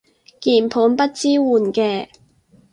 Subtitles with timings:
[0.39, 1.39] 鍵盤不支援
[1.71, 2.07] 嘅